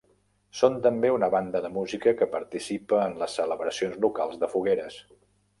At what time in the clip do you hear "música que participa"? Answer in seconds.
1.75-3.05